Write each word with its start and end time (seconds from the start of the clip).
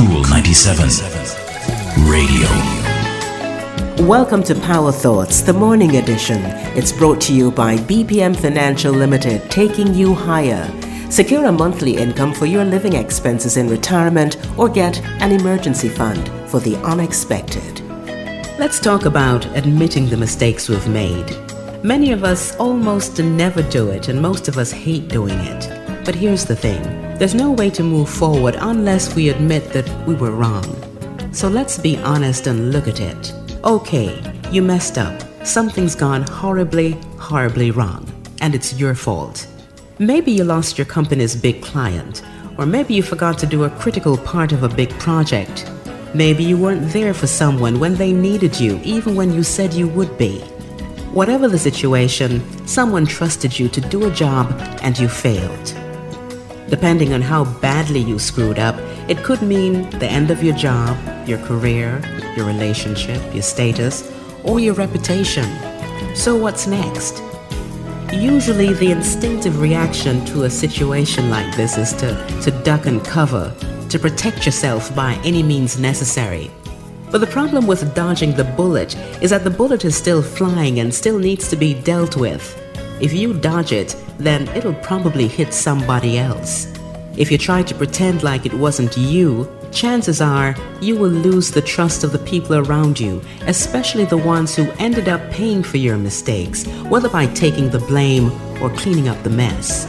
Cool 0.00 0.22
97 0.30 0.88
Radio. 2.08 2.48
Welcome 4.08 4.42
to 4.44 4.54
Power 4.54 4.92
Thoughts, 4.92 5.42
the 5.42 5.52
morning 5.52 5.96
edition. 5.96 6.40
It's 6.74 6.90
brought 6.90 7.20
to 7.22 7.34
you 7.34 7.50
by 7.50 7.76
BPM 7.76 8.34
Financial 8.34 8.94
Limited, 8.94 9.50
taking 9.50 9.92
you 9.92 10.14
higher. 10.14 10.66
Secure 11.10 11.44
a 11.44 11.52
monthly 11.52 11.98
income 11.98 12.32
for 12.32 12.46
your 12.46 12.64
living 12.64 12.94
expenses 12.94 13.58
in 13.58 13.68
retirement 13.68 14.38
or 14.58 14.70
get 14.70 15.02
an 15.20 15.32
emergency 15.32 15.90
fund 15.90 16.30
for 16.48 16.60
the 16.60 16.76
unexpected. 16.76 17.80
Let's 18.58 18.80
talk 18.80 19.04
about 19.04 19.44
admitting 19.54 20.08
the 20.08 20.16
mistakes 20.16 20.70
we've 20.70 20.88
made. 20.88 21.36
Many 21.84 22.12
of 22.12 22.24
us 22.24 22.56
almost 22.56 23.18
never 23.18 23.62
do 23.64 23.90
it, 23.90 24.08
and 24.08 24.22
most 24.22 24.48
of 24.48 24.56
us 24.56 24.72
hate 24.72 25.08
doing 25.08 25.38
it. 25.40 25.79
But 26.04 26.14
here's 26.14 26.44
the 26.44 26.56
thing 26.56 26.82
there's 27.18 27.34
no 27.34 27.50
way 27.50 27.68
to 27.70 27.82
move 27.82 28.08
forward 28.08 28.56
unless 28.58 29.14
we 29.14 29.28
admit 29.28 29.72
that 29.72 29.88
we 30.06 30.14
were 30.14 30.30
wrong. 30.30 30.64
So 31.32 31.48
let's 31.48 31.78
be 31.78 31.98
honest 31.98 32.46
and 32.46 32.72
look 32.72 32.88
at 32.88 33.00
it. 33.00 33.34
Okay, 33.62 34.20
you 34.50 34.62
messed 34.62 34.96
up. 34.96 35.22
Something's 35.44 35.94
gone 35.94 36.22
horribly, 36.22 36.92
horribly 37.18 37.70
wrong, 37.70 38.10
and 38.40 38.54
it's 38.54 38.72
your 38.80 38.94
fault. 38.94 39.46
Maybe 39.98 40.32
you 40.32 40.44
lost 40.44 40.78
your 40.78 40.86
company's 40.86 41.36
big 41.36 41.60
client, 41.62 42.22
or 42.56 42.64
maybe 42.64 42.94
you 42.94 43.02
forgot 43.02 43.38
to 43.40 43.46
do 43.46 43.64
a 43.64 43.70
critical 43.70 44.16
part 44.16 44.52
of 44.52 44.62
a 44.62 44.68
big 44.68 44.88
project. 44.98 45.70
Maybe 46.14 46.42
you 46.42 46.56
weren't 46.56 46.90
there 46.92 47.12
for 47.12 47.26
someone 47.26 47.78
when 47.78 47.94
they 47.94 48.12
needed 48.12 48.58
you, 48.58 48.80
even 48.82 49.14
when 49.14 49.32
you 49.32 49.42
said 49.42 49.74
you 49.74 49.88
would 49.88 50.16
be. 50.16 50.40
Whatever 51.12 51.48
the 51.48 51.58
situation, 51.58 52.40
someone 52.66 53.04
trusted 53.04 53.58
you 53.58 53.68
to 53.68 53.80
do 53.80 54.06
a 54.06 54.10
job 54.10 54.50
and 54.82 54.98
you 54.98 55.08
failed. 55.08 55.74
Depending 56.70 57.12
on 57.12 57.20
how 57.20 57.44
badly 57.60 57.98
you 57.98 58.20
screwed 58.20 58.60
up, 58.60 58.76
it 59.08 59.24
could 59.24 59.42
mean 59.42 59.90
the 59.98 60.06
end 60.06 60.30
of 60.30 60.40
your 60.40 60.54
job, 60.54 60.96
your 61.28 61.38
career, 61.38 62.00
your 62.36 62.46
relationship, 62.46 63.20
your 63.34 63.42
status, 63.42 64.08
or 64.44 64.60
your 64.60 64.74
reputation. 64.74 65.44
So, 66.14 66.36
what's 66.36 66.68
next? 66.68 67.24
Usually, 68.12 68.72
the 68.72 68.92
instinctive 68.92 69.60
reaction 69.60 70.24
to 70.26 70.44
a 70.44 70.50
situation 70.50 71.28
like 71.28 71.56
this 71.56 71.76
is 71.76 71.92
to, 71.94 72.14
to 72.42 72.52
duck 72.62 72.86
and 72.86 73.04
cover, 73.04 73.52
to 73.88 73.98
protect 73.98 74.46
yourself 74.46 74.94
by 74.94 75.14
any 75.24 75.42
means 75.42 75.76
necessary. 75.76 76.52
But 77.10 77.18
the 77.18 77.26
problem 77.26 77.66
with 77.66 77.96
dodging 77.96 78.36
the 78.36 78.44
bullet 78.44 78.96
is 79.20 79.30
that 79.30 79.42
the 79.42 79.50
bullet 79.50 79.84
is 79.84 79.96
still 79.96 80.22
flying 80.22 80.78
and 80.78 80.94
still 80.94 81.18
needs 81.18 81.48
to 81.50 81.56
be 81.56 81.74
dealt 81.74 82.16
with. 82.16 82.59
If 83.00 83.14
you 83.14 83.32
dodge 83.32 83.72
it, 83.72 83.96
then 84.18 84.46
it'll 84.48 84.74
probably 84.74 85.26
hit 85.26 85.54
somebody 85.54 86.18
else. 86.18 86.66
If 87.16 87.30
you 87.30 87.38
try 87.38 87.62
to 87.62 87.74
pretend 87.74 88.22
like 88.22 88.44
it 88.44 88.52
wasn't 88.52 88.96
you, 88.96 89.50
chances 89.72 90.20
are 90.20 90.54
you 90.80 90.96
will 90.96 91.08
lose 91.08 91.50
the 91.50 91.62
trust 91.62 92.04
of 92.04 92.12
the 92.12 92.18
people 92.18 92.56
around 92.56 93.00
you, 93.00 93.22
especially 93.46 94.04
the 94.04 94.16
ones 94.16 94.54
who 94.54 94.70
ended 94.78 95.08
up 95.08 95.30
paying 95.30 95.62
for 95.62 95.78
your 95.78 95.96
mistakes, 95.96 96.66
whether 96.90 97.08
by 97.08 97.26
taking 97.26 97.70
the 97.70 97.78
blame 97.78 98.30
or 98.62 98.70
cleaning 98.70 99.08
up 99.08 99.22
the 99.22 99.30
mess. 99.30 99.86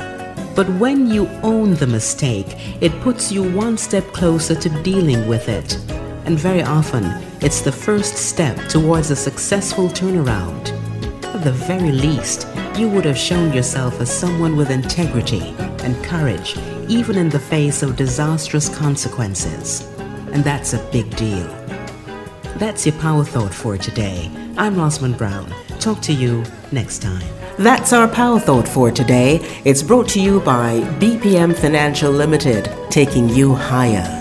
But 0.56 0.70
when 0.80 1.10
you 1.10 1.28
own 1.44 1.76
the 1.76 1.88
mistake, 1.88 2.56
it 2.82 2.98
puts 3.02 3.32
you 3.32 3.44
one 3.44 3.78
step 3.78 4.06
closer 4.14 4.56
to 4.56 4.84
dealing 4.84 5.28
with 5.28 5.50
it. 5.50 5.76
And 6.26 6.40
very 6.40 6.64
often, 6.64 7.06
it's 7.42 7.62
the 7.62 7.72
first 7.72 8.16
step 8.16 8.58
towards 8.70 9.12
a 9.12 9.16
successful 9.16 9.90
turnaround. 9.90 10.81
At 11.34 11.46
the 11.46 11.52
very 11.54 11.94
least, 11.94 12.46
you 12.78 12.90
would 12.90 13.06
have 13.06 13.18
shown 13.18 13.54
yourself 13.54 14.02
as 14.02 14.12
someone 14.12 14.58
with 14.58 14.70
integrity 14.70 15.56
and 15.82 16.04
courage, 16.04 16.58
even 16.90 17.18
in 17.18 17.30
the 17.30 17.40
face 17.40 17.82
of 17.84 17.96
disastrous 17.96 18.68
consequences. 18.68 19.90
And 20.34 20.44
that's 20.44 20.74
a 20.74 20.92
big 20.92 21.16
deal. 21.16 21.48
That's 22.58 22.86
your 22.86 22.96
power 23.00 23.24
thought 23.24 23.54
for 23.54 23.78
today. 23.78 24.30
I'm 24.58 24.76
Rosman 24.76 25.18
Brown. 25.18 25.50
Talk 25.80 26.02
to 26.02 26.14
you 26.14 26.44
next 26.74 27.02
time. 27.02 27.24
That's 27.58 27.94
our 27.94 28.10
power 28.10 28.40
thought 28.40 28.68
for 28.68 28.92
today. 28.92 29.40
It's 29.64 29.82
brought 29.82 30.10
to 30.10 30.22
you 30.22 30.42
by 30.42 30.82
BPM 31.00 31.56
Financial 31.56 32.12
Limited, 32.12 32.70
taking 32.90 33.30
you 33.30 33.56
higher. 33.56 34.21